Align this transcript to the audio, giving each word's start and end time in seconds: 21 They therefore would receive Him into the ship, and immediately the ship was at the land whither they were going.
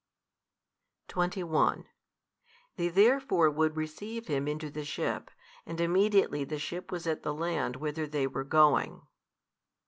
21 1.09 1.85
They 2.75 2.89
therefore 2.89 3.51
would 3.51 3.77
receive 3.77 4.25
Him 4.25 4.47
into 4.47 4.71
the 4.71 4.83
ship, 4.83 5.29
and 5.63 5.79
immediately 5.79 6.43
the 6.43 6.57
ship 6.57 6.91
was 6.91 7.05
at 7.05 7.21
the 7.21 7.35
land 7.35 7.75
whither 7.75 8.07
they 8.07 8.25
were 8.25 8.43
going. 8.43 9.03